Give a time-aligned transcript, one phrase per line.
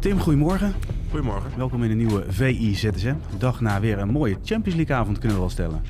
[0.00, 0.74] Tim, goedemorgen.
[1.10, 1.50] Goedemorgen.
[1.56, 3.14] Welkom in een nieuwe VI ZSM.
[3.38, 5.82] Dag na weer een mooie Champions League avond kunnen we wel stellen.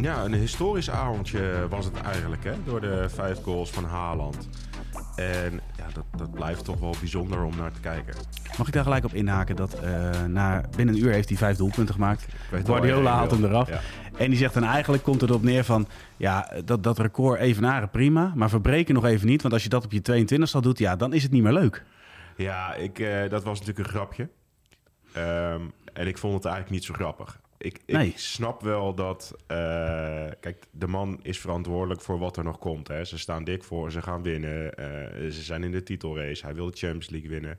[0.00, 2.52] Ja, een historisch avondje was het eigenlijk, hè?
[2.64, 4.48] Door de vijf goals van Haaland.
[5.16, 8.14] En ja, dat, dat blijft toch wel bijzonder om naar te kijken.
[8.58, 11.56] Mag ik daar gelijk op inhaken dat eh, na binnen een uur heeft hij vijf
[11.56, 12.26] doelpunten gemaakt.
[12.64, 13.68] Guardiola haalt hem eraf.
[13.68, 13.80] Ja.
[14.16, 15.86] En die zegt dan eigenlijk komt het erop neer van...
[16.16, 19.42] ja, dat, dat record evenaren prima, maar verbreken nog even niet.
[19.42, 21.52] Want als je dat op je 22 al doet, ja, dan is het niet meer
[21.52, 21.84] leuk.
[22.36, 24.28] Ja, ik, eh, dat was natuurlijk een grapje.
[25.12, 27.40] Ehm, en ik vond het eigenlijk niet zo grappig.
[27.58, 28.12] Ik, ik Nee.
[28.16, 29.34] snap wel dat...
[29.46, 29.56] eh,
[30.40, 32.88] kijk, de man is verantwoordelijk voor wat er nog komt.
[32.88, 33.04] Hè.
[33.04, 34.74] Ze staan dik voor, ze gaan winnen.
[34.74, 34.84] eh,
[35.30, 36.44] ze zijn in de titelrace.
[36.44, 37.58] Hij wil de Champions League winnen.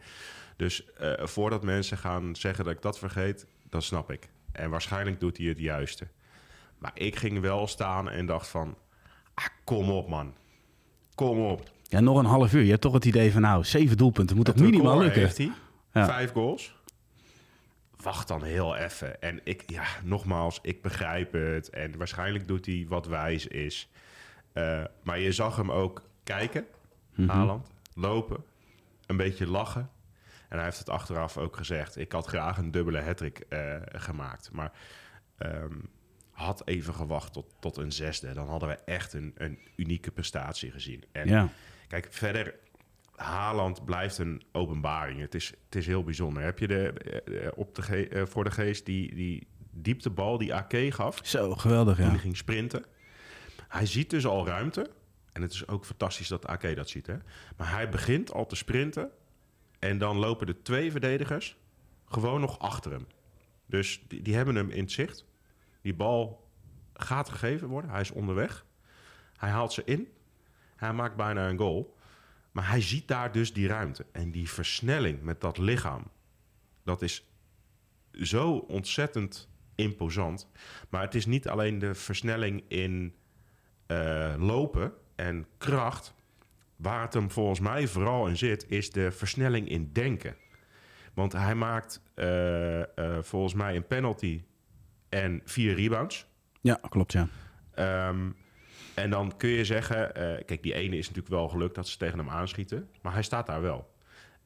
[0.58, 0.88] Dus
[1.18, 4.30] voordat mensen gaan zeggen dat ik dat vergeet, dat snap ik.
[4.52, 6.08] En waarschijnlijk doet hij het juiste.
[6.78, 8.78] Maar ik ging wel staan en dacht van...
[9.34, 10.34] Ah, kom op, man.
[11.16, 11.62] Kom op.
[11.84, 12.64] Ja, nog een half uur.
[12.64, 15.22] Je hebt toch het idee van nou, zeven doelpunten moet toch Het minimaal lukken.
[15.22, 15.52] heeft hij.
[15.94, 16.06] Ja.
[16.06, 16.75] Vijf goals.
[18.02, 19.22] Wacht dan heel even.
[19.22, 21.70] En ik, ja, nogmaals, ik begrijp het.
[21.70, 23.90] En waarschijnlijk doet hij wat wijs is.
[24.53, 26.66] Eh, maar je zag hem ook kijken.
[27.28, 28.44] Haaland, lopen,
[29.06, 29.90] een beetje lachen.
[30.50, 31.97] En hij heeft het achteraf ook gezegd.
[31.97, 34.50] Ik had graag een dubbele hattrick eh gemaakt.
[34.52, 34.72] Maar
[35.38, 35.73] ehm,
[36.31, 38.34] had even gewacht tot, tot een zesde.
[38.34, 41.03] Dan hadden we echt een, een unieke prestatie gezien.
[41.12, 41.47] En Ja.
[41.94, 42.56] Kijk, verder,
[43.16, 45.20] Haaland blijft een openbaring.
[45.20, 46.44] Het is, het is heel bijzonder.
[46.44, 50.54] Heb je de, eh, op de ge- eh, voor de geest die, die dieptebal die
[50.56, 52.10] AK gaf Zo, geweldig ja.
[52.10, 52.86] hij ging sprinten?
[53.68, 54.90] Hij ziet dus al ruimte.
[55.32, 57.08] En het is ook fantastisch dat AK dat ziet.
[57.08, 57.16] Hè?
[57.58, 59.12] Maar hij begint al te sprinten.
[59.80, 61.58] En dan lopen de twee verdedigers
[62.06, 63.08] gewoon nog achter hem.
[63.66, 65.26] Dus die, die hebben hem in het zicht.
[65.82, 66.48] Die bal
[66.94, 67.90] gaat gegeven worden.
[67.92, 68.66] Hij is onderweg.
[69.38, 70.08] Hij haalt ze in.
[70.84, 71.98] Hij maakt bijna een goal.
[72.52, 74.06] Maar hij ziet daar dus die ruimte.
[74.12, 76.04] En die versnelling met dat lichaam.
[76.84, 77.28] Dat is
[78.12, 80.50] zo ontzettend imposant.
[80.90, 83.16] Maar het is niet alleen de versnelling in
[83.86, 86.14] eh, lopen en kracht.
[86.76, 90.36] Waar het hem volgens mij vooral in zit, is de versnelling in denken.
[91.14, 94.44] Want hij maakt eh, eh, volgens mij een penalty
[95.10, 96.28] en vier rebounds.
[96.62, 97.28] Ja, klopt ja.
[97.74, 98.30] Ehm,
[98.94, 101.98] en dan kun je zeggen, eh, kijk, die ene is natuurlijk wel gelukt dat ze
[101.98, 103.94] tegen hem aanschieten, maar hij staat daar wel.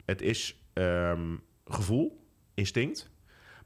[0.04, 1.36] Het is ehm,
[1.66, 3.10] gevoel, instinct,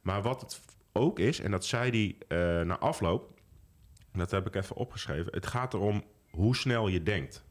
[0.01, 0.61] maar wat het
[0.93, 3.41] ook is, en dat zei hij eh, na afloop,
[4.13, 7.45] dat heb ik even opgeschreven, het gaat erom hoe snel je denkt.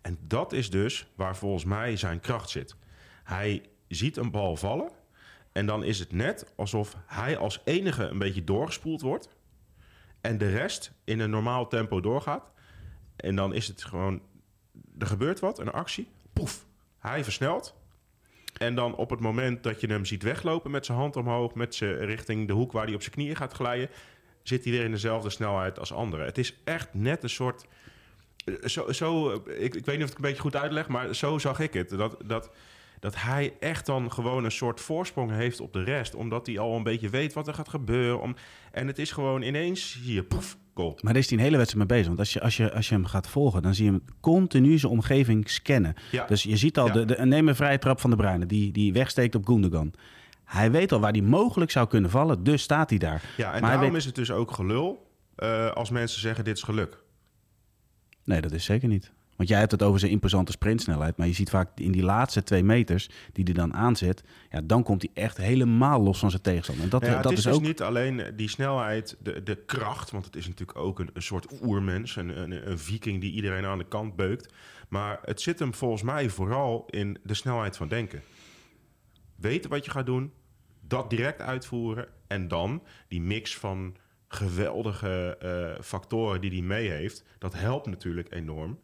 [0.00, 2.76] En dat is dus waar volgens mij zijn kracht zit.
[3.24, 4.90] Hij ziet een bal vallen
[5.52, 9.28] en dan is het net alsof hij als enige een beetje doorgespoeld wordt
[10.20, 12.50] en de rest in een normaal tempo doorgaat.
[13.16, 14.22] En dan is het gewoon,
[14.98, 16.66] er gebeurt wat, een actie, poef,
[16.98, 17.74] hij versnelt.
[18.58, 21.74] En dan op het moment dat je hem ziet weglopen met zijn hand omhoog, met
[21.74, 23.88] zijn richting de hoek waar hij op zijn knieën gaat glijden,
[24.42, 26.26] zit hij weer in dezelfde snelheid als anderen.
[26.26, 27.66] Het is echt net een soort,
[28.44, 30.88] eh, zo, zo eh, ik, ik weet niet of ik het een beetje goed uitleg,
[30.88, 31.88] maar zo zag ik het.
[31.88, 32.50] Dat, dat,
[33.00, 36.76] dat hij echt dan gewoon een soort voorsprong heeft op de rest, omdat hij al
[36.76, 38.20] een beetje weet wat er gaat gebeuren.
[38.20, 38.36] Om,
[38.72, 40.98] en het is gewoon ineens hier, poef, goal.
[41.00, 42.06] Maar daar is hij een hele wedstrijd mee bezig.
[42.16, 44.78] Want als je, als, je, als je hem gaat volgen, dan zie je hem continu
[44.78, 45.94] zijn omgeving scannen.
[46.10, 46.26] Ja.
[46.26, 46.92] Dus je ziet al, Ja.
[46.92, 49.92] de, de, neem een vrije trap van de Bruyne, die, die wegsteekt op Gundogan.
[50.44, 53.22] Hij weet al waar hij mogelijk zou kunnen vallen, dus staat hij daar.
[53.36, 53.98] Ja, en maar daarom weet...
[53.98, 57.02] is het dus ook gelul eh, als mensen zeggen dit is geluk.
[58.24, 59.12] Nee, dat is zeker niet.
[59.38, 61.16] Want jij hebt het over zijn imposante sprintsnelheid.
[61.16, 64.24] Maar je ziet vaak in die laatste twee meters die hij dan aanzet.
[64.50, 66.84] Ja, dan komt hij echt helemaal los van zijn tegenstander.
[66.84, 67.62] En dat, ja, dat het is, is, dus ook.
[67.62, 71.62] niet alleen die snelheid, de, de kracht, want het is natuurlijk ook een, een soort
[71.62, 74.52] oermens, een, een, een viking die iedereen aan de kant beukt.
[74.88, 78.22] Maar het zit hem volgens mij vooral in de snelheid van denken.
[79.36, 80.32] Weten wat je gaat doen,
[80.80, 83.96] dat direct uitvoeren en dan die mix van
[84.28, 88.78] geweldige eh, factoren die hij mee heeft, dat helpt natuurlijk enorm.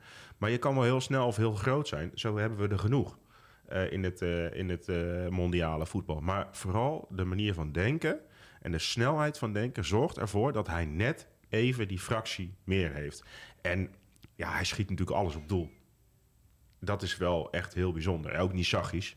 [0.45, 2.11] Maar je kan wel heel snel of heel groot zijn.
[2.15, 3.19] Zo hebben we er genoeg
[3.67, 6.21] eh, in het, eh, in het eh, mondiale voetbal.
[6.21, 8.21] Maar vooral de manier van denken
[8.61, 13.25] en de snelheid van denken zorgt ervoor dat hij net even die fractie meer heeft.
[13.61, 13.95] En
[14.37, 15.71] ja, hij schiet natuurlijk alles op doel.
[16.81, 18.39] Dat is wel echt heel bijzonder.
[18.39, 19.17] Ook niet zachisch.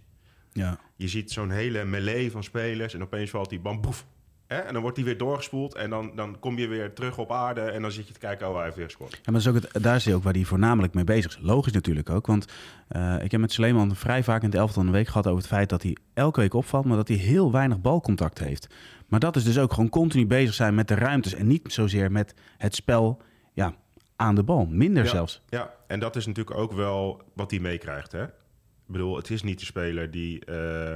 [0.52, 0.80] Ja.
[0.96, 4.06] Je ziet zo'n hele melee van spelers en opeens valt die bam, boef.
[4.48, 4.58] Hè?
[4.58, 7.62] En dan wordt hij weer doorgespoeld en dan, dan kom je weer terug op aarde
[7.62, 9.12] en dan zit je te kijken, oh, hij heeft weer gescoord.
[9.12, 11.32] Ja, maar dat is ook het, daar zie je ook waar hij voornamelijk mee bezig
[11.32, 11.38] is.
[11.42, 12.46] Logisch natuurlijk ook, want
[12.88, 15.48] eh, ik heb met Sleeman vrij vaak in het elftal een week gehad over het
[15.48, 18.68] feit dat hij elke week opvalt, maar dat hij heel weinig balcontact heeft.
[19.08, 22.12] Maar dat is dus ook gewoon continu bezig zijn met de ruimtes en niet zozeer
[22.12, 23.22] met het spel
[23.54, 23.74] ja,
[24.16, 24.66] aan de bal.
[24.66, 25.10] Minder Ja.
[25.10, 25.42] zelfs.
[25.50, 28.12] Ja, en dat is natuurlijk ook wel wat hij meekrijgt.
[28.12, 28.24] Hè?
[28.24, 30.94] Ik bedoel, het is niet de speler die eh,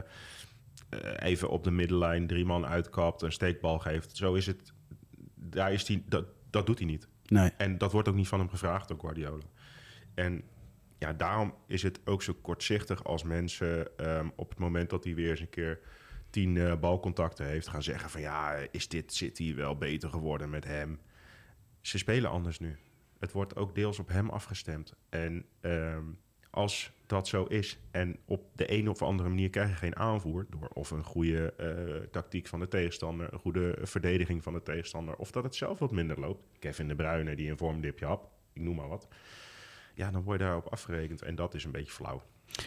[1.20, 4.18] even op de middenlijn drie man uitkapt, een steekbal geeft.
[4.18, 4.74] Zo is het.
[5.36, 7.08] Daar is hij, dat, dat doet hij niet.
[7.26, 7.52] Nee.
[7.58, 9.44] En dat wordt ook niet van hem gevraagd door Guardiola.
[10.14, 10.44] En
[10.98, 15.16] ja, daarom is het ook zo kortzichtig als mensen ehm, op het moment dat hij
[15.16, 15.80] weer eens een keer
[16.30, 20.66] tien eh, balcontacten heeft, gaan zeggen van ja, is dit City wel beter geworden met
[20.66, 21.00] hem?
[21.82, 22.78] Ze spelen anders nu.
[23.20, 24.94] Het wordt ook deels op hem afgestemd.
[25.10, 26.04] En ehm,
[26.52, 30.46] als dat zo is en op de een of andere manier krijg je geen aanvoer
[30.50, 35.16] door of een goede eh, tactiek van de tegenstander, een goede verdediging van de tegenstander,
[35.16, 36.44] of dat het zelf wat minder loopt.
[36.60, 39.08] Kevin de Bruyne die een vormdipje had, ik noem maar wat.
[39.94, 42.22] Ja, dan word je daarop afgerekend en dat is een beetje flauw.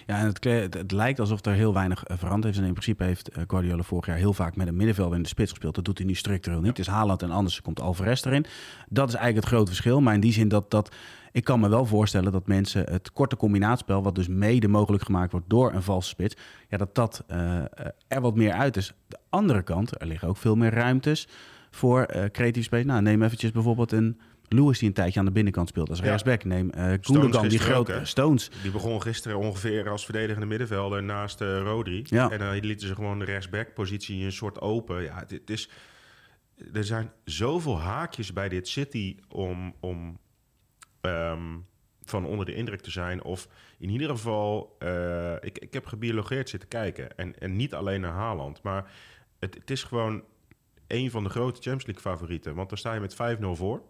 [0.06, 2.60] Ja, en het, het, het lijkt alsof er heel weinig eh, veranderd is.
[2.60, 5.28] En in principe heeft eh, Guardiola vorig jaar heel vaak met een middenveld in de
[5.28, 5.74] spits gespeeld.
[5.74, 6.68] Dat doet hij nu structureel niet.
[6.68, 8.46] Het is Haaland en anders komt Alvarez erin.
[8.88, 10.00] Dat is eigenlijk het grote verschil.
[10.00, 10.94] Maar in die zin dat, dat
[11.32, 15.32] ik kan me wel voorstellen dat mensen het korte combinaatspel, wat dus mede mogelijk gemaakt
[15.32, 16.36] wordt door een valse spits,
[16.68, 17.62] ja, dat dat eh,
[18.08, 18.92] er wat meer uit is.
[19.06, 21.28] De andere kant, er liggen ook veel meer ruimtes
[21.70, 22.86] voor creatief spelen.
[22.86, 26.04] Nou, neem eventjes bijvoorbeeld een Lewis die een tijdje aan de binnenkant speelt als Ja.
[26.04, 26.44] rechtsback.
[26.44, 28.00] Neem eh Gundogan, die ook, grote?
[28.02, 28.50] Stones.
[28.62, 32.02] Die begon gisteren ongeveer als verdedigende middenvelder naast eh, Rodri.
[32.04, 32.30] Ja.
[32.30, 35.02] En dan lieten ze gewoon de rechtsback-positie een soort open.
[35.02, 35.68] Ja, dit is,
[36.72, 40.18] er zijn zoveel haakjes bij dit City om, om
[41.00, 41.56] ehm,
[42.04, 43.22] van onder de indruk te zijn.
[43.22, 43.48] Of
[43.78, 47.16] in ieder geval, eh, ik, ik heb gebiologeerd zitten kijken.
[47.16, 48.62] En, en niet alleen naar Haaland.
[48.62, 48.92] Maar
[49.38, 50.22] het, het is gewoon
[50.86, 52.54] een van de grote Champions League favorieten.
[52.54, 53.82] Want dan sta je met 5-0 voor.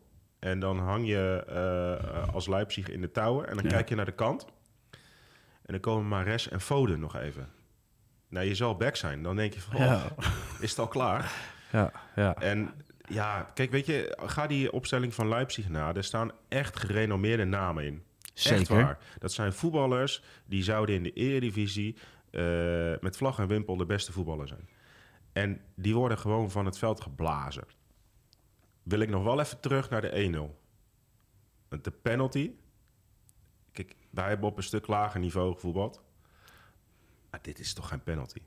[0.45, 3.49] En dan hang je eh, als Leipzig in de touwen.
[3.49, 3.71] En dan Ja.
[3.71, 4.47] kijk je naar de kant.
[5.67, 7.49] En dan komen Mares en Foden nog even.
[8.29, 9.23] Nou, je zal back zijn.
[9.23, 10.05] Dan denk je van, oh,
[10.61, 11.33] is het al klaar?
[11.73, 12.35] Ja, ja.
[12.35, 12.75] En
[13.09, 15.95] ja, kijk, weet je, ga die opstelling van Leipzig na.
[15.95, 18.03] Er staan echt gerenommeerde namen in.
[18.23, 18.75] Echt Zeker.
[18.77, 18.99] waar.
[19.19, 21.97] Dat zijn voetballers die zouden in de eredivisie
[22.31, 22.43] eh,
[23.01, 24.69] met vlag en wimpel de beste voetballer zijn.
[25.33, 27.65] En die worden gewoon van het veld geblazen.
[28.85, 30.55] Wil ik nog wel even terug naar de 1-0.
[31.69, 32.51] Want De penalty.
[33.73, 36.03] Kijk, wij hebben op een stuk lager niveau gevoetbald.
[37.31, 38.39] Maar dit is toch geen penalty?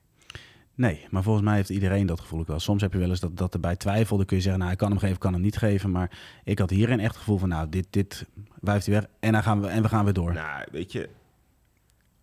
[0.75, 2.59] Nee, maar volgens mij heeft iedereen dat gevoel ook wel.
[2.59, 4.17] Soms heb je wel eens dat, dat erbij twijfel.
[4.17, 5.91] Dan kun je zeggen, nou, ik kan hem geven, ik kan hem niet geven.
[5.91, 8.25] Maar ik had hierin echt het gevoel van, nou, dit, dit
[8.59, 9.05] wuift hij weg.
[9.19, 10.33] En, dan gaan we, en we gaan weer door.
[10.33, 11.09] Nou, weet je,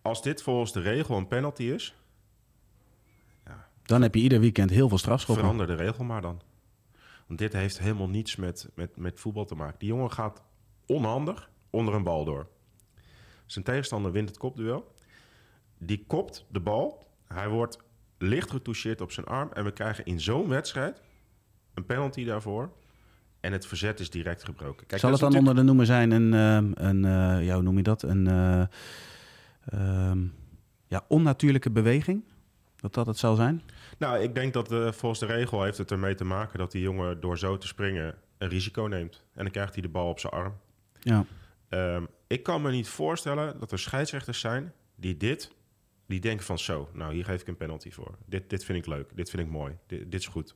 [0.01, 1.95] als dit volgens de regel een penalty is,
[3.83, 5.43] Dan heb je ieder weekend heel veel strafschoppen.
[5.43, 6.41] verander de regel maar dan.
[7.27, 9.79] Want dit heeft helemaal niets met, met, met voetbal te maken.
[9.79, 10.41] Die jongen gaat
[10.85, 12.47] onhandig onder een bal door.
[13.45, 14.95] Zijn tegenstander wint het kopduel.
[15.77, 17.07] Die kopt de bal.
[17.27, 17.77] Hij wordt
[18.17, 19.51] licht getoucheerd op zijn arm.
[19.53, 21.01] En we krijgen in zo'n wedstrijd
[21.73, 22.71] een penalty daarvoor.
[23.39, 24.85] En het verzet is direct gebroken.
[24.85, 27.63] Kijk, Zal het dan natuurlijk- onder de noemer zijn een, ehm, een eh, ja, hoe
[27.63, 28.01] noem je dat?
[28.03, 28.61] Een eh,
[29.65, 30.25] ehm,
[30.87, 32.23] ja, onnatuurlijke beweging?
[32.85, 33.61] Dat dat het zal zijn?
[33.97, 36.81] Nou, ik denk dat eh, volgens de regel heeft het ermee te maken dat die
[36.81, 39.23] jongen door zo te springen een risico neemt.
[39.33, 40.53] En dan krijgt hij de bal op zijn arm.
[40.99, 41.25] Ja.
[41.69, 45.51] Ehm, ik kan me niet voorstellen dat er scheidsrechters zijn die dit,
[46.07, 48.17] die denken van zo, nou hier geef ik een penalty voor.
[48.25, 50.55] Dit, dit vind ik leuk, dit vind ik mooi, dit, dit is goed.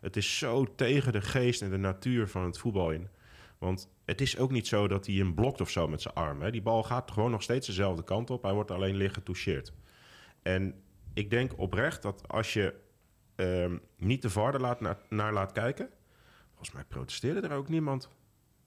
[0.00, 3.08] Het is zo tegen de geest en de natuur van het voetbal in.
[3.58, 6.42] Want het is ook niet zo dat hij hem blokt of zo met zijn arm.
[6.42, 6.50] Hè.
[6.50, 8.42] Die bal gaat gewoon nog steeds dezelfde kant op.
[8.42, 9.72] Hij wordt alleen licht getoucheerd.
[10.42, 10.74] En
[11.18, 12.74] ik denk oprecht dat als je
[13.36, 15.88] ehm, niet de VAR laat, naar, naar laat kijken...
[16.54, 18.08] Volgens mij protesteerde er ook niemand.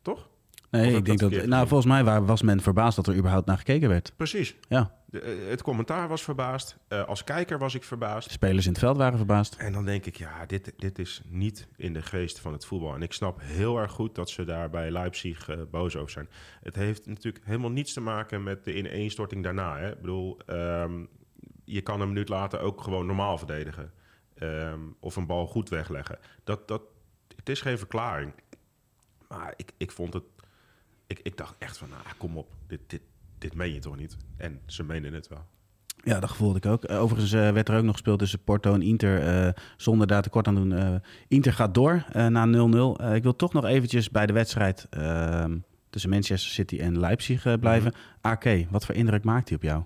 [0.01, 0.29] Toch?
[0.69, 3.57] Nee, ik denk dat Nou, volgens mij wa- was men verbaasd dat er überhaupt naar
[3.57, 4.13] gekeken werd.
[4.15, 4.55] Precies.
[4.69, 6.77] Ja, De, eh, het commentaar was verbaasd.
[6.87, 8.27] Eh, als kijker was ik verbaasd.
[8.27, 9.55] de spelers in het veld waren verbaasd.
[9.55, 12.93] En dan denk ik, ja, dit, dit is niet in de geest van het voetbal.
[12.95, 16.29] En ik snap heel erg goed dat ze daar bij Leipzig eh, boos over zijn.
[16.61, 19.77] Het heeft natuurlijk helemaal niets te maken met de ineenstorting daarna.
[19.77, 19.91] Hè?
[19.91, 21.05] Ik bedoel, ehm,
[21.71, 23.91] je kan een minuut later ook gewoon normaal verdedigen.
[24.35, 26.19] Ehm, of een bal goed wegleggen.
[26.43, 26.81] Dat, dat,
[27.35, 28.33] het is geen verklaring.
[29.27, 30.23] Maar ik, ik vond het...
[31.07, 32.47] Ik, ik dacht echt van, nou, kom op.
[32.67, 33.01] Dit, dit,
[33.37, 34.17] dit meen je toch niet?
[34.37, 35.45] En ze menen het wel.
[36.03, 36.91] Ja, dat gevoelde ik ook.
[36.91, 39.27] Overigens eh, werd er ook nog gespeeld tussen Porto en Inter.
[39.27, 40.73] eh, zonder daar tekort aan te doen.
[40.73, 40.95] Eh,
[41.27, 42.99] Inter gaat door na 0-0.
[42.99, 45.57] Eh, ik wil toch nog eventjes bij de wedstrijd ehm,
[45.89, 47.93] tussen Manchester City en Leipzig blijven.
[48.21, 49.83] AK, wat voor indruk maakt hij op jou?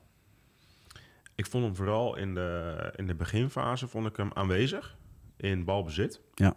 [1.36, 4.98] Ik vond hem vooral in de, in de beginfase vond ik hem aanwezig
[5.38, 6.22] in balbezit.
[6.34, 6.56] Ja.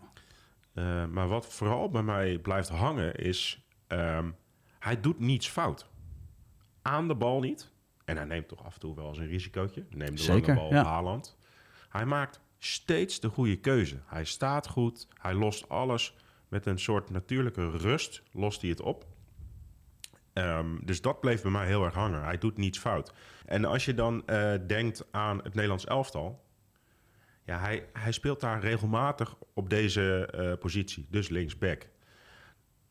[0.75, 3.67] Uh, maar wat vooral bij mij blijft hangen is...
[3.89, 4.37] Um,
[4.79, 5.89] hij doet niets fout.
[6.83, 7.71] Aan de bal niet.
[8.05, 9.87] En hij neemt toch af en toe wel eens een risicootje.
[9.91, 10.85] Neemt de Zeker, lange bal ja.
[10.85, 11.37] Haaland.
[11.89, 14.01] Hij maakt steeds de goede keuze.
[14.07, 15.09] Hij staat goed.
[15.15, 16.17] Hij lost alles
[16.49, 18.23] met een soort natuurlijke rust.
[18.33, 19.07] Lost hij het op.
[20.38, 22.23] Um, dus dat bleef bij mij heel erg hangen.
[22.23, 23.12] Hij doet niets fout.
[23.47, 26.47] En als je dan uh, denkt aan het Nederlands elftal...
[27.45, 31.07] Ja, hij, hij speelt daar regelmatig op deze uh, positie.
[31.11, 31.88] Dus linksback.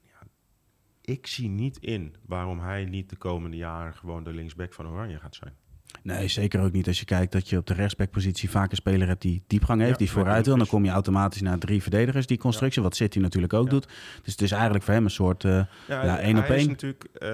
[0.02, 0.28] Ja,
[1.02, 3.94] ik zie niet in waarom hij niet de komende jaren...
[3.94, 5.56] gewoon de linksback van Oranje gaat zijn.
[6.08, 9.08] Nee, zeker ook niet als je kijkt dat je op de rechtsbackpositie vaak een speler
[9.08, 10.58] hebt die diepgang heeft, ja, die vooruit wil.
[10.58, 12.88] Dan kom je automatisch naar drie verdedigers, die constructie, ja.
[12.88, 13.70] wat City natuurlijk ook ja.
[13.70, 13.88] doet.
[14.24, 16.60] Dus het is eigenlijk voor hem een soort uh, ja, één op één.
[16.60, 17.30] Is natuurlijk, uh,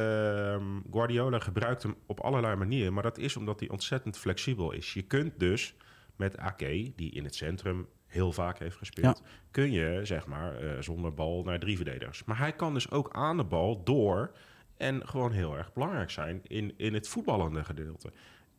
[0.92, 4.94] Guardiola gebruikt hem op allerlei manieren, maar dat is omdat hij ontzettend flexibel is.
[4.94, 5.76] Je kunt dus
[6.16, 10.72] met Ake, die in het centrum heel vaak heeft gespeeld, kun je zeg maar uh,
[10.80, 12.24] zonder bal naar drie verdedigers.
[12.24, 14.32] Maar hij kan dus ook aan de bal door
[14.78, 18.12] en gewoon heel erg belangrijk zijn in, in het voetballende gedeelte.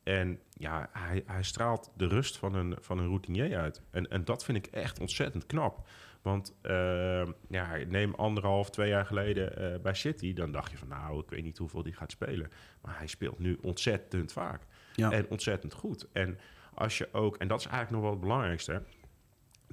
[0.04, 3.82] En ja, hij, hij straalt de rust van een, van een routinier uit.
[3.90, 5.88] En, en dat vind ik echt ontzettend knap.
[6.22, 10.32] Want uh, ja, neem anderhalf, twee jaar geleden uh, bij City...
[10.32, 12.50] dan dacht je van nou, ik weet niet hoeveel die gaat spelen.
[12.80, 14.62] Maar hij speelt nu ontzettend vaak.
[14.94, 15.10] Ja.
[15.10, 16.08] En ontzettend goed.
[16.12, 16.38] En
[16.74, 18.82] als je ook, en dat is eigenlijk nog wel het belangrijkste...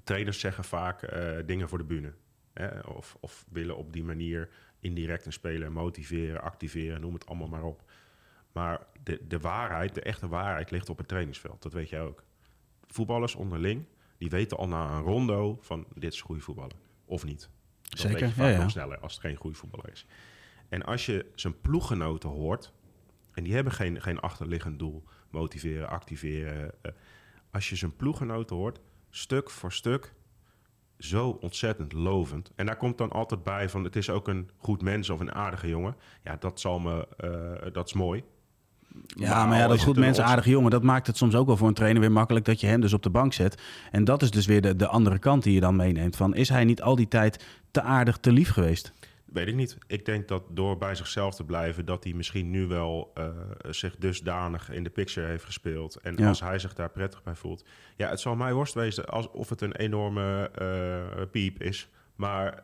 [0.03, 2.13] trainers zeggen vaak uh, dingen voor de bühne.
[2.53, 2.79] Hè?
[2.79, 7.01] Of, of willen op die manier indirect een speler motiveren, activeren...
[7.01, 7.90] noem het allemaal maar op.
[8.51, 11.61] Maar de, de waarheid, de echte waarheid, ligt op het trainingsveld.
[11.61, 12.23] Dat weet jij ook.
[12.87, 13.85] Voetballers onderling,
[14.17, 16.75] die weten al na een rondo van dit is goede voetballer.
[17.05, 17.49] Of niet.
[17.81, 18.61] Dat Zeker, weet je vaak ja, ja.
[18.61, 20.05] nog sneller als het geen goede voetballer is.
[20.69, 22.73] En als je zijn ploeggenoten hoort...
[23.33, 25.03] en die hebben geen, geen achterliggend doel...
[25.29, 26.71] motiveren, activeren...
[26.81, 26.91] Uh,
[27.51, 28.79] als je zijn ploeggenoten hoort,
[29.09, 30.13] stuk voor stuk...
[30.97, 32.51] zo ontzettend lovend.
[32.55, 33.83] En daar komt dan altijd bij van...
[33.83, 35.95] het is ook een goed mens of een aardige jongen.
[36.23, 38.23] Ja, dat, zal me, uh, dat is mooi.
[39.05, 41.67] Ja, maar ja, dat goed mensen, aardige jongen, dat maakt het soms ook wel voor
[41.67, 43.61] een trainer weer makkelijk dat je hem dus op de bank zet.
[43.91, 46.15] En dat is dus weer de, de andere kant die je dan meeneemt.
[46.15, 48.93] Van, is hij niet al die tijd te aardig, te lief geweest?
[49.25, 49.77] Weet ik niet.
[49.87, 53.25] Ik denk dat door bij zichzelf te blijven, dat hij misschien nu wel uh,
[53.69, 55.95] zich dusdanig in de picture heeft gespeeld.
[55.95, 56.27] En ja.
[56.27, 57.65] als hij zich daar prettig bij voelt.
[57.97, 61.89] Ja, het zal mij worst wezen alsof het een enorme uh, piep is.
[62.15, 62.63] Maar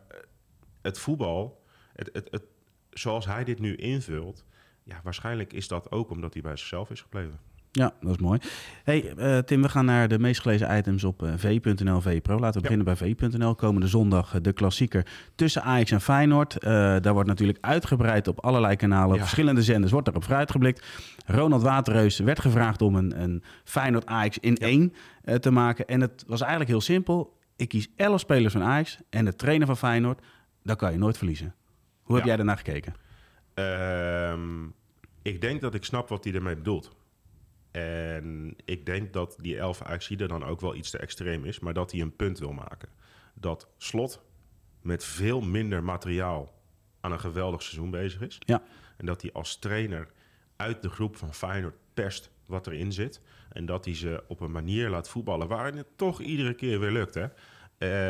[0.81, 2.43] het voetbal, het, het, het,
[2.89, 4.46] zoals hij dit nu invult,
[4.88, 7.39] ja, waarschijnlijk is dat ook omdat hij bij zichzelf is gebleven.
[7.72, 8.39] Ja, dat is mooi.
[8.84, 12.39] Hey uh, Tim, we gaan naar de meest gelezen items op uh, v.nl V-Pro.
[12.39, 12.75] Laten we ja.
[12.75, 13.56] beginnen bij v.nl.
[13.56, 16.62] Komende zondag uh, de klassieker tussen Ajax en Feyenoord.
[16.62, 19.22] daar wordt natuurlijk uitgebreid op allerlei kanalen, ja.
[19.22, 20.86] verschillende zenders, wordt daarop vooruitgeblikt.
[21.25, 24.67] Ronald Waterreus werd gevraagd om een, een Feyenoord-Ajax in ja.
[24.67, 24.94] één
[25.39, 25.88] te maken.
[25.88, 27.38] En het was eigenlijk heel simpel.
[27.56, 30.22] Ik kies 11 spelers van Ajax en de trainer van Feyenoord.
[30.63, 31.56] Dan kan je nooit verliezen.
[32.01, 32.94] Hoe heb jij daarnaar gekeken?
[33.60, 34.74] Um,
[35.22, 36.96] ik denk dat ik snap wat hij ermee bedoelt.
[37.72, 41.74] En ik denk dat die 11 Ajaxide dan ook wel iets te extreem is, maar
[41.74, 42.90] dat hij een punt wil maken.
[43.34, 44.22] Dat Slot
[44.82, 46.54] met veel minder materiaal
[47.00, 48.40] aan een geweldig seizoen bezig is.
[48.40, 48.64] Ja.
[48.98, 50.08] En dat hij als trainer
[50.56, 53.22] uit de groep van Feyenoord perst wat erin zit.
[53.50, 56.92] En dat hij ze op een manier laat voetballen waarin het toch iedere keer weer
[56.92, 57.14] lukt.
[57.14, 57.28] Hè?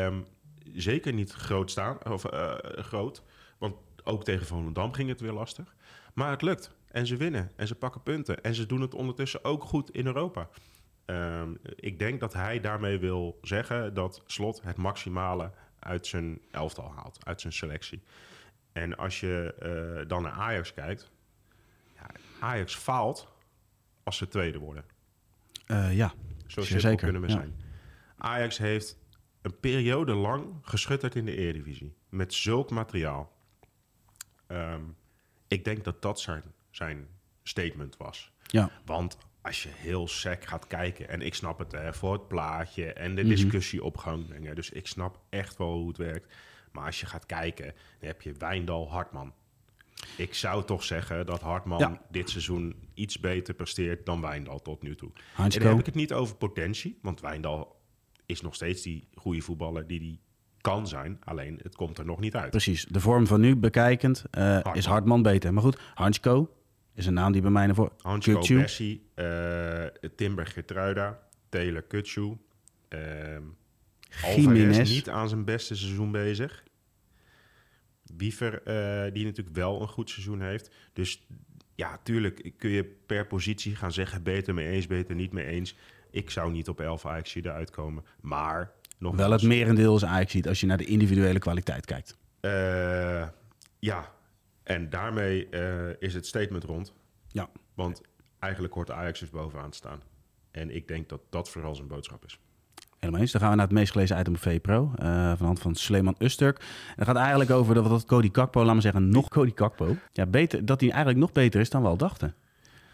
[0.06, 0.26] Um,
[0.72, 3.22] zeker niet groot staan, of uh, groot.
[3.58, 3.74] Want
[4.04, 5.74] ook tegen Volendam ging het weer lastig.
[6.14, 6.76] Maar het lukt.
[6.88, 7.50] En ze winnen.
[7.56, 8.42] En ze pakken punten.
[8.42, 10.48] En ze doen het ondertussen ook goed in Europa.
[11.06, 16.92] Um, ik denk dat hij daarmee wil zeggen dat Slot het maximale uit zijn elftal
[16.92, 17.24] haalt.
[17.24, 18.02] Uit zijn selectie.
[18.72, 19.54] En als je
[20.02, 21.10] uh, dan naar Ajax kijkt.
[21.94, 22.06] Ja,
[22.40, 23.28] Ajax faalt
[24.02, 24.84] als ze tweede worden.
[25.66, 26.12] Uh, ja,
[26.46, 27.32] Zo simpel kunnen we ja.
[27.32, 27.56] zijn.
[28.16, 28.98] Ajax heeft
[29.42, 31.94] een periode lang geschutterd in de Eredivisie.
[32.08, 33.37] Met zulk materiaal.
[34.48, 34.96] Um,
[35.48, 37.08] ik denk dat dat zijn, zijn
[37.42, 38.32] statement was.
[38.46, 38.70] Ja.
[38.84, 41.08] Want als je heel sec gaat kijken...
[41.08, 44.54] en ik snap het hè, voor het plaatje en de discussie op gang brengen...
[44.54, 46.34] dus ik snap echt wel hoe het werkt.
[46.72, 47.64] Maar als je gaat kijken,
[47.98, 49.32] dan heb je Wijndal, Hartman.
[50.16, 52.02] Ik zou toch zeggen dat Hartman ja.
[52.10, 55.10] dit seizoen iets beter presteert dan Wijndal tot nu toe.
[55.36, 57.80] En dan heb ik het niet over potentie, want Wijndal
[58.26, 60.20] is nog steeds die goede voetballer die die
[60.68, 61.18] kan zijn.
[61.24, 62.50] Alleen het komt er nog niet uit.
[62.50, 62.84] Precies.
[62.84, 64.74] De vorm van nu bekijkend uh, Hartman.
[64.74, 65.52] is Hartman beter.
[65.52, 66.54] Maar goed, Hansko
[66.94, 67.92] is een naam die bij mij naar voren...
[67.98, 68.40] Hansko.
[68.40, 69.84] Bessie, uh,
[70.16, 72.36] Timber Gertruida, Taylor Kutsu.
[72.88, 73.00] Uh,
[74.22, 76.64] Alvarez niet aan zijn beste seizoen bezig.
[78.16, 80.70] Wiever, uh, die natuurlijk wel een goed seizoen heeft.
[80.92, 81.26] Dus
[81.74, 84.22] ja, tuurlijk kun je per positie gaan zeggen...
[84.22, 85.76] beter mee eens, beter niet mee eens.
[86.10, 88.04] Ik zou niet op 11 Ajax eruit komen.
[88.20, 92.16] Maar Wel het merendeel is Ajax ziet als je naar de individuele kwaliteit kijkt.
[92.40, 93.26] Uh,
[93.78, 94.12] ja,
[94.62, 95.60] en daarmee uh,
[95.98, 96.92] is het statement rond.
[97.28, 97.48] Ja.
[97.74, 98.00] Want
[98.38, 100.00] eigenlijk hoort Ajax dus bovenaan te staan.
[100.50, 102.38] En ik denk dat dat vooral zijn boodschap is.
[102.98, 103.32] Helemaal eens.
[103.32, 104.92] Dan gaan we naar het meest gelezen item op VPRO.
[105.02, 106.58] Uh, van hand van Sleeman Usturk.
[106.58, 109.96] En dat gaat eigenlijk over dat, dat Cody Kakpo, laat maar zeggen, nog Cody Kakpo.
[110.12, 112.34] Ja, beter, dat hij eigenlijk nog beter is dan we al dachten.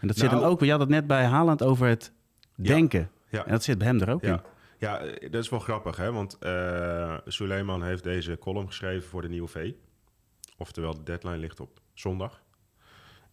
[0.01, 0.41] En dat zit Nou.
[0.41, 2.11] hem ook, je had het net bij Haaland over het
[2.55, 3.09] denken.
[3.29, 3.45] Ja.
[3.45, 4.39] En dat zit bij hem er ook in.
[4.77, 4.99] Ja.
[4.99, 6.11] eh, dat is wel grappig, hè?
[6.11, 9.73] Want uh, Suleiman heeft deze column geschreven voor de Nieuwe V.
[10.57, 12.43] Oftewel, de deadline ligt op zondag.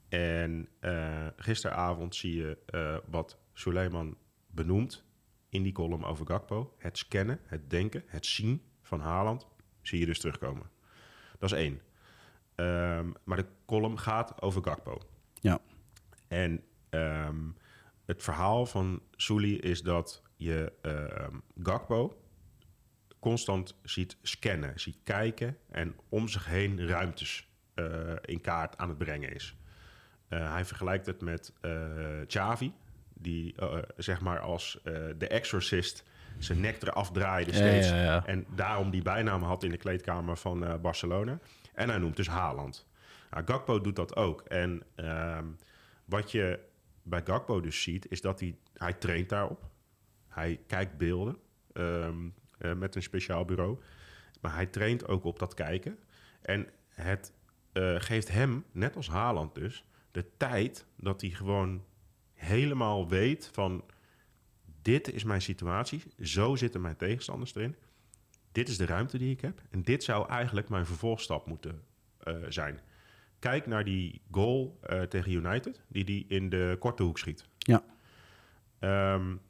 [0.09, 5.05] En uh, gisteravond zie je uh, wat Suleiman benoemt
[5.49, 6.75] in die column over Gakpo.
[6.79, 9.47] Het scannen, het denken, het zien van Haaland
[9.83, 10.71] zie je dus terugkomen.
[11.39, 11.81] Dat is één.
[12.57, 15.01] Um, maar de column gaat over Gakpo.
[15.41, 15.61] Ja.
[16.29, 17.57] En um,
[18.05, 22.17] het verhaal van Souli is dat je uh, Gakpo
[23.19, 28.99] constant ziet scannen, ziet kijken en om zich heen ruimtes uh, in kaart aan het
[28.99, 29.57] brengen is.
[30.29, 31.53] Uh, hij vergelijkt het met
[32.27, 32.73] Xavi,
[33.15, 33.55] die
[33.97, 34.79] zeg maar als
[35.19, 36.05] de exorcist
[36.39, 37.89] zijn nek eraf draaide steeds.
[37.89, 38.27] Ja, ja, ja.
[38.27, 41.39] En daarom die bijnaam had in de kleedkamer van Barcelona.
[41.75, 42.87] En hij noemt dus Haaland.
[43.31, 44.41] Nou, Gakpo doet dat ook.
[44.41, 45.47] En ehm,
[46.05, 46.59] wat je
[47.03, 49.71] bij Gakpo dus ziet, is dat hij, hij traint daarop.
[50.33, 51.37] Hij kijkt beelden
[51.73, 53.79] um, uh, met een speciaal bureau.
[54.41, 55.99] Maar hij traint ook op dat kijken.
[56.43, 57.33] En het
[57.73, 61.85] uh, geeft hem, net als Haaland dus, de tijd dat hij gewoon
[62.35, 63.85] helemaal weet van...
[64.83, 67.77] dit is mijn situatie, zo zitten mijn tegenstanders erin.
[68.53, 69.63] Dit is de ruimte die ik heb.
[69.71, 71.83] En dit zou eigenlijk mijn vervolgstap moeten
[72.25, 72.81] uh, zijn.
[73.39, 77.49] Kijk naar die goal uh, tegen United, die die in de korte hoek schiet.
[77.59, 77.85] Ja.
[79.15, 79.41] Um,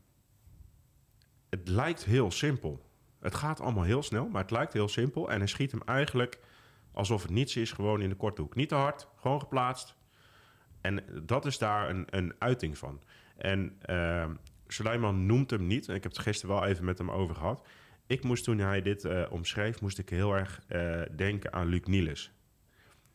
[1.59, 2.91] het lijkt heel simpel.
[3.21, 5.31] Het gaat allemaal heel snel, maar het lijkt heel simpel.
[5.31, 6.39] En hij schiet hem eigenlijk
[6.93, 8.55] alsof het niets is, gewoon in de korte hoek.
[8.55, 9.95] Niet te hard, gewoon geplaatst.
[10.81, 13.03] En dat is daar een, een uiting van.
[13.37, 14.31] En uh,
[14.67, 15.89] Suleiman noemt hem niet.
[15.89, 17.67] En ik heb het gisteren wel even met hem over gehad.
[18.07, 21.85] Ik moest toen hij dit uh, omschreef, moest ik heel erg uh, denken aan Luc
[21.85, 22.33] Niels.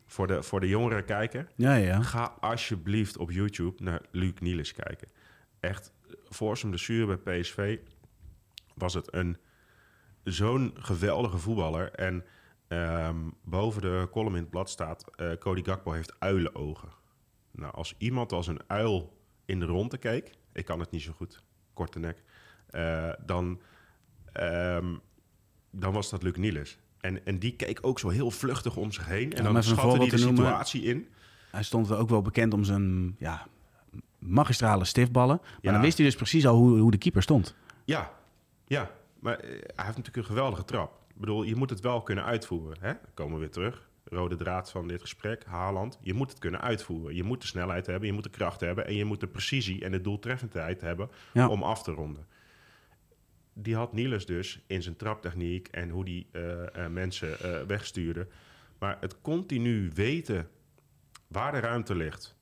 [0.06, 2.02] Voor de, voor de jongere kijker, Ja, ja.
[2.02, 5.08] ga alsjeblieft op YouTube naar Luc Niels kijken.
[5.60, 5.94] Echt,
[6.30, 7.78] voor zijn blessure bij PSV
[8.78, 9.38] was het een
[10.24, 11.92] zo'n geweldige voetballer.
[11.92, 12.26] En
[12.68, 15.04] um, boven de column in het blad staat...
[15.22, 16.90] Uh, Cody Gakpo heeft uilenogen.
[17.52, 20.32] Nou, als iemand als een uil in de ronde keek...
[20.54, 22.24] ik kan het niet zo goed, korte nek...
[22.72, 23.60] Uh, dan,
[24.40, 25.00] um,
[25.72, 26.78] dan was dat Luc Niels.
[27.00, 29.34] En, en die keek ook zo heel vluchtig om zich heen.
[29.34, 30.38] En Ja, dan schatte hij de noemen.
[30.38, 31.08] situatie in.
[31.52, 33.48] Hij stond ook wel bekend om zijn ja,
[34.20, 35.40] magistrale stiftballen.
[35.42, 35.72] Maar Ja.
[35.72, 37.56] dan wist hij dus precies al hoe, hoe de keeper stond.
[37.86, 38.12] Ja,
[38.68, 38.92] ja.
[39.20, 41.06] Maar eh, hij heeft natuurlijk een geweldige trap.
[41.10, 42.78] Ik bedoel, je moet het wel kunnen uitvoeren.
[42.80, 42.94] Hè?
[42.94, 43.90] Dan komen we weer terug.
[44.04, 46.00] Rode draad van dit gesprek, Haaland.
[46.02, 47.16] Je moet het kunnen uitvoeren.
[47.16, 48.88] Je moet de snelheid hebben, je moet de kracht hebben...
[48.88, 51.48] en je moet de precisie en de doeltreffendheid hebben Ja.
[51.48, 52.28] om af te ronden.
[53.54, 55.68] Die had Niels dus in zijn traptechniek...
[55.68, 58.28] en hoe die eh, eh, mensen wegstuurde.
[58.80, 60.50] Maar het continu weten
[61.28, 62.36] waar de ruimte ligt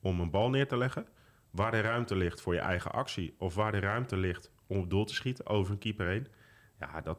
[0.00, 1.06] om een bal neer te leggen...
[1.50, 3.34] waar de ruimte ligt voor je eigen actie...
[3.38, 6.26] of waar de ruimte ligt om op doel te schieten over een keeper heen.
[6.80, 7.18] Ja, dat,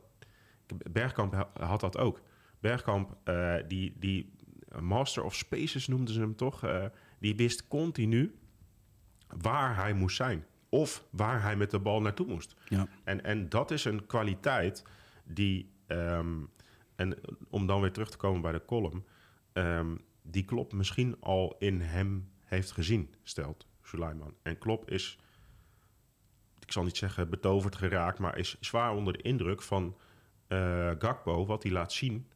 [0.91, 2.21] Bergkamp ha- had dat ook.
[2.59, 4.33] Bergkamp, eh, die, die
[4.79, 6.63] Master of Spaces noemden ze hem toch...
[6.63, 6.85] eh,
[7.19, 8.35] die wist continu
[9.41, 10.45] waar hij moest zijn.
[10.69, 12.55] Of waar hij met de bal naartoe moest.
[12.67, 12.87] Ja.
[13.03, 14.83] En, en dat is een kwaliteit
[15.23, 15.71] die...
[15.87, 16.37] ehm,
[16.95, 17.15] en
[17.49, 19.05] om dan weer terug te komen bij de column...
[19.53, 24.33] ehm, die Klopp misschien al in hem heeft gezien, stelt Suleiman.
[24.41, 25.19] En Klopp is
[26.69, 29.97] ik zal niet zeggen betoverd geraakt, maar is zwaar onder de indruk van
[30.47, 32.27] eh, Gakpo, wat hij laat zien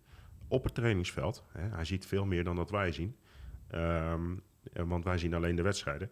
[0.47, 1.43] op het trainingsveld.
[1.51, 3.15] Hè, hij ziet veel meer dan dat wij zien,
[3.67, 4.35] Ehm,
[4.73, 6.09] eh, want wij zien alleen de wedstrijden,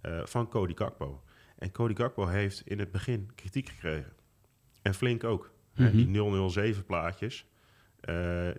[0.00, 1.22] eh, van Cody Gakpo.
[1.58, 4.12] En Cody Gakpo heeft in het begin kritiek gekregen.
[4.82, 5.52] En flink ook.
[5.74, 5.96] Mhm.
[5.96, 7.46] die 007 plaatjes,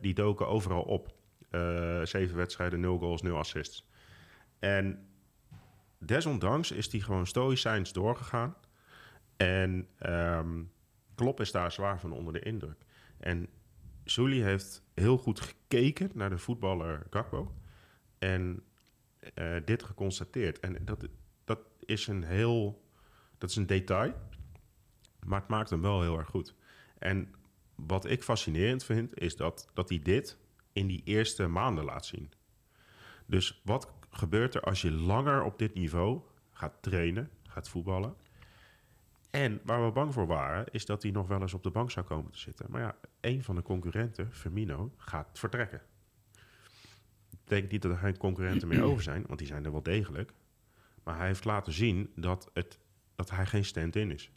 [0.02, 1.14] die doken overal op.
[2.04, 3.88] Zeven wedstrijden, nul goals, nul assists.
[4.60, 5.08] En
[6.00, 8.56] desondanks is hij gewoon stoïcijns doorgegaan.
[9.42, 10.64] En ehm
[11.16, 12.86] Klopp is daar zwaar van onder de indruk.
[13.18, 13.48] En
[14.04, 17.56] Sully heeft heel goed gekeken naar de voetballer Gakpo.
[18.20, 18.64] En
[19.34, 20.60] eh, dit geconstateerd.
[20.60, 21.08] En dat,
[21.46, 22.86] dat is een heel...
[23.38, 24.14] Dat is een detail.
[25.26, 26.56] Maar het maakt hem wel heel erg goed.
[26.98, 27.34] En
[27.76, 30.38] wat ik fascinerend vind, is dat, dat hij dit
[30.74, 32.32] in die eerste maanden laat zien.
[33.26, 38.16] Dus wat gebeurt er als je langer op dit niveau gaat trainen, gaat voetballen.
[39.32, 41.92] En waar we bang voor waren, is dat hij nog wel eens op de bank
[41.92, 42.66] zou komen te zitten.
[42.70, 45.82] Maar ja, een van de concurrenten, Firmino, gaat vertrekken.
[47.32, 49.84] Ik denk niet dat er geen concurrenten meer over zijn, want die zijn er wel
[49.84, 50.34] degelijk.
[51.04, 52.80] Maar hij heeft laten zien dat, het,
[53.16, 54.32] dat hij geen stand-in is.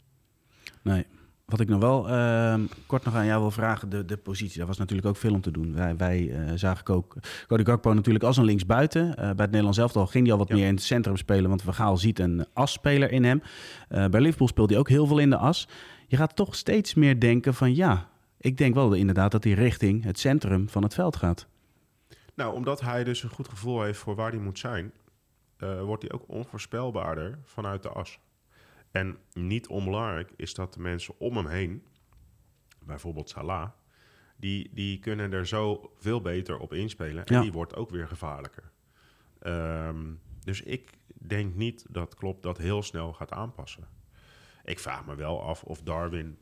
[0.81, 1.05] Nee.
[1.45, 4.57] Wat ik nog wel ehm, kort nog aan jou wil vragen, de, de positie.
[4.57, 5.73] Daar was natuurlijk ook veel om te doen.
[5.75, 7.15] Wij, wij eh, zagen ook
[7.47, 9.07] Cody Gakpo natuurlijk als een linksbuiten.
[9.07, 10.55] Uh, bij het Nederlands elftal ging hij al wat Ja.
[10.55, 13.41] meer in het centrum spelen, want Vergaal ziet een asspeler in hem.
[13.89, 15.67] Eh, bij Liverpool speelt hij ook heel veel in de as.
[16.07, 20.03] Je gaat toch steeds meer denken van ja, ik denk wel inderdaad dat hij richting
[20.03, 21.47] het centrum van het veld gaat.
[22.35, 24.91] Nou, omdat hij dus een goed gevoel heeft voor waar hij moet zijn,
[25.81, 28.19] wordt hij ook onvoorspelbaarder vanuit de as.
[28.95, 31.85] En niet onbelangrijk is dat de mensen om hem heen,
[32.85, 33.69] bijvoorbeeld Salah,
[34.37, 37.25] die, die kunnen er zo veel beter op inspelen.
[37.25, 37.41] En Ja.
[37.41, 38.71] die wordt ook weer gevaarlijker.
[39.39, 43.87] Ehm, dus ik denk niet dat Klopp dat heel snel gaat aanpassen.
[44.63, 46.37] Ik vraag me wel af of Darwin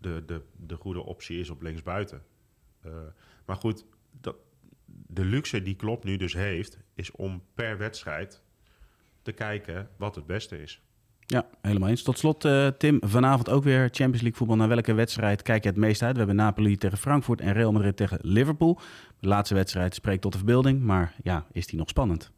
[0.00, 2.22] de, de, de goede optie is op linksbuiten.
[2.80, 2.90] Eh
[3.44, 4.36] maar goed, dat,
[4.86, 8.42] de luxe die Klopp nu dus heeft, is om per wedstrijd
[9.22, 10.82] te kijken wat het beste is.
[11.30, 12.02] Ja, helemaal eens.
[12.02, 14.56] Tot slot, eh, Tim, vanavond ook weer Champions League voetbal.
[14.56, 16.12] Naar welke wedstrijd kijk je het meest uit?
[16.12, 18.78] We hebben Napoli tegen Frankfurt en Real Madrid tegen Liverpool.
[19.20, 22.32] De laatste wedstrijd spreekt tot de verbeelding, maar ja, is die nog spannend?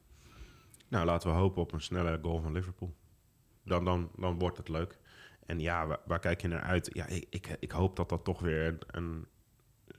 [0.89, 2.95] Nou, laten we hopen op een snelle goal van Liverpool.
[3.65, 4.99] Dan, dan, dan wordt het leuk.
[5.47, 6.91] En ja, waar, kijk je naar uit?
[6.93, 9.27] Ja, ik, ik, ik hoop dat dat toch weer een, een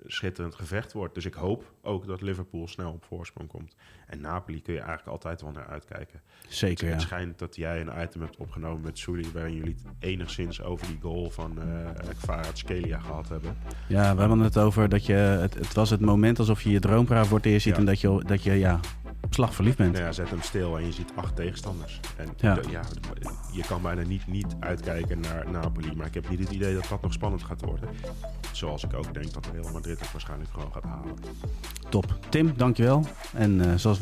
[0.05, 1.13] schitterend gevecht wordt.
[1.13, 3.75] Dus ik hoop ook dat Liverpool snel op voorsprong komt.
[4.13, 6.21] En Napoli kun je eigenlijk altijd wel naar uitkijken.
[6.47, 7.07] Zeker, Het ja.
[7.07, 9.25] schijnt dat jij een item hebt opgenomen met Sully...
[9.33, 13.57] waarin jullie het enigszins over die goal van eh Kvaratskhelia gehad hebben.
[13.87, 15.13] Ja, we hadden het over dat je...
[15.13, 17.73] Het, het was het moment alsof je je droomvrouw voor het eerst ziet...
[17.73, 17.79] Ja.
[17.79, 18.79] en dat je, dat je ja,
[19.21, 19.91] op slag verliefd bent.
[19.93, 21.99] Nou ja, zet hem stil en je ziet acht tegenstanders.
[22.17, 22.59] En Ja.
[23.51, 25.95] je kan bijna niet, niet uitkijken naar Napoli.
[25.95, 27.89] Maar ik heb niet het idee dat dat nog spannend gaat worden.
[28.51, 31.13] Zoals ik ook denk dat Real Madrid het waarschijnlijk gewoon gaat halen.
[31.89, 32.17] Top.
[32.29, 33.05] Tim, dankjewel.
[33.33, 33.99] En eh, zoals